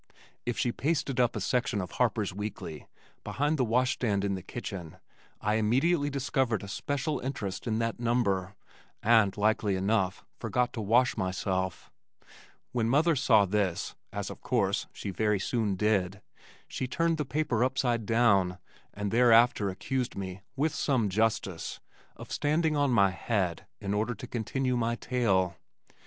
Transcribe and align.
If 0.47 0.57
she 0.57 0.71
pasted 0.71 1.19
up 1.19 1.35
a 1.35 1.39
section 1.39 1.79
of 1.79 1.91
Harper's 1.91 2.33
Weekly 2.33 2.87
behind 3.23 3.59
the 3.59 3.63
washstand 3.63 4.25
in 4.25 4.33
the 4.33 4.41
kitchen, 4.41 4.97
I 5.41 5.57
immediately 5.57 6.09
discovered 6.09 6.63
a 6.63 6.67
special 6.67 7.19
interest 7.19 7.67
in 7.67 7.77
that 7.77 7.99
number, 7.99 8.55
and 9.03 9.37
likely 9.37 9.75
enough 9.75 10.25
forgot 10.39 10.73
to 10.73 10.81
wash 10.81 11.15
myself. 11.17 11.91
When 12.71 12.89
mother 12.89 13.15
saw 13.15 13.45
this 13.45 13.93
(as 14.11 14.31
of 14.31 14.41
course 14.41 14.87
she 14.91 15.11
very 15.11 15.37
soon 15.39 15.75
did), 15.75 16.19
she 16.67 16.87
turned 16.87 17.19
the 17.19 17.23
paper 17.23 17.63
upside 17.63 18.07
down, 18.07 18.57
and 18.95 19.11
thereafter 19.11 19.69
accused 19.69 20.15
me, 20.15 20.41
with 20.55 20.73
some 20.73 21.09
justice, 21.09 21.79
of 22.15 22.31
standing 22.31 22.75
on 22.75 22.89
my 22.89 23.11
head 23.11 23.67
in 23.79 23.93
order 23.93 24.15
to 24.15 24.25
continue 24.25 24.75
my 24.75 24.95
tale. 24.95 25.57